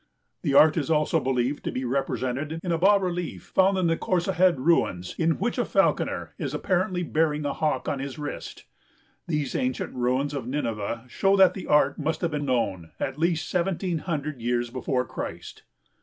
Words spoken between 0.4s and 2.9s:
The art is also believed to be represented in a